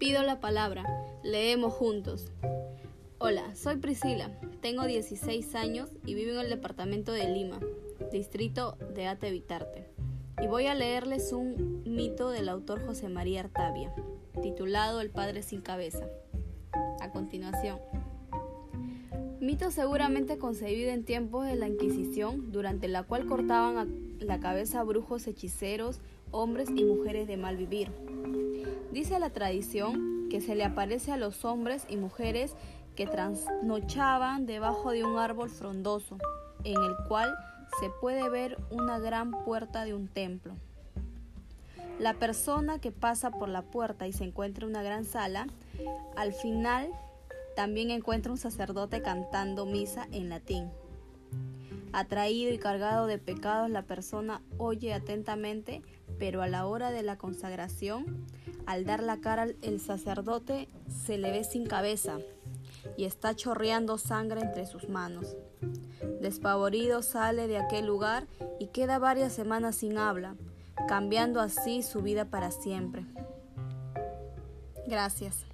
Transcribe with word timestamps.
la 0.00 0.40
palabra. 0.40 0.84
Leemos 1.22 1.72
juntos. 1.74 2.32
Hola, 3.18 3.54
soy 3.54 3.76
Priscila, 3.76 4.30
tengo 4.60 4.84
16 4.84 5.54
años 5.54 5.90
y 6.04 6.14
vivo 6.14 6.32
en 6.32 6.38
el 6.38 6.48
departamento 6.48 7.12
de 7.12 7.28
Lima, 7.28 7.60
distrito 8.10 8.76
de 8.94 9.06
Atevitarte. 9.06 9.88
Y 10.42 10.46
voy 10.46 10.66
a 10.66 10.74
leerles 10.74 11.32
un 11.32 11.82
mito 11.84 12.30
del 12.30 12.48
autor 12.48 12.84
José 12.84 13.08
María 13.08 13.40
Artavia, 13.40 13.94
titulado 14.42 15.00
El 15.00 15.10
Padre 15.10 15.42
sin 15.42 15.60
Cabeza. 15.60 16.06
A 17.00 17.10
continuación. 17.10 17.78
Mito 19.38 19.70
seguramente 19.70 20.38
concebido 20.38 20.90
en 20.90 21.04
tiempos 21.04 21.46
de 21.46 21.54
la 21.54 21.68
Inquisición, 21.68 22.50
durante 22.50 22.88
la 22.88 23.04
cual 23.04 23.26
cortaban 23.26 24.16
la 24.18 24.40
cabeza 24.40 24.80
a 24.80 24.84
brujos, 24.84 25.26
hechiceros, 25.26 26.00
hombres 26.32 26.68
y 26.74 26.84
mujeres 26.84 27.28
de 27.28 27.36
mal 27.36 27.56
vivir. 27.56 27.90
Dice 28.92 29.20
la 29.20 29.30
tradición 29.30 30.28
que 30.30 30.40
se 30.40 30.56
le 30.56 30.64
aparece 30.64 31.12
a 31.12 31.16
los 31.16 31.44
hombres 31.44 31.86
y 31.88 31.96
mujeres 31.96 32.56
que 32.96 33.06
trasnochaban 33.06 34.46
debajo 34.46 34.90
de 34.90 35.04
un 35.04 35.16
árbol 35.16 35.48
frondoso, 35.48 36.18
en 36.64 36.74
el 36.74 36.96
cual 37.06 37.32
se 37.78 37.88
puede 38.00 38.28
ver 38.28 38.58
una 38.70 38.98
gran 38.98 39.30
puerta 39.44 39.84
de 39.84 39.94
un 39.94 40.08
templo. 40.08 40.54
La 42.00 42.14
persona 42.14 42.80
que 42.80 42.90
pasa 42.90 43.30
por 43.30 43.48
la 43.48 43.62
puerta 43.62 44.08
y 44.08 44.12
se 44.12 44.24
encuentra 44.24 44.64
en 44.64 44.70
una 44.70 44.82
gran 44.82 45.04
sala, 45.04 45.46
al 46.16 46.32
final 46.32 46.90
también 47.54 47.90
encuentra 47.90 48.32
un 48.32 48.38
sacerdote 48.38 49.02
cantando 49.02 49.66
misa 49.66 50.08
en 50.10 50.30
latín. 50.30 50.70
Atraído 51.92 52.52
y 52.52 52.58
cargado 52.58 53.06
de 53.06 53.18
pecados, 53.18 53.70
la 53.70 53.82
persona 53.82 54.42
oye 54.58 54.94
atentamente, 54.94 55.82
pero 56.18 56.42
a 56.42 56.48
la 56.48 56.66
hora 56.66 56.90
de 56.90 57.02
la 57.02 57.18
consagración, 57.18 58.26
al 58.66 58.84
dar 58.84 59.02
la 59.02 59.20
cara 59.20 59.46
el 59.62 59.80
sacerdote 59.80 60.68
se 60.88 61.18
le 61.18 61.30
ve 61.32 61.44
sin 61.44 61.66
cabeza 61.66 62.18
y 62.96 63.04
está 63.04 63.34
chorreando 63.34 63.98
sangre 63.98 64.40
entre 64.40 64.66
sus 64.66 64.88
manos. 64.88 65.36
Despavorido 66.20 67.02
sale 67.02 67.48
de 67.48 67.58
aquel 67.58 67.86
lugar 67.86 68.26
y 68.58 68.68
queda 68.68 68.98
varias 68.98 69.32
semanas 69.32 69.76
sin 69.76 69.98
habla, 69.98 70.36
cambiando 70.86 71.40
así 71.40 71.82
su 71.82 72.02
vida 72.02 72.26
para 72.26 72.50
siempre. 72.50 73.04
Gracias. 74.86 75.49